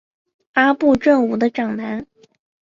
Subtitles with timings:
[0.53, 2.07] 阿部正武的长男。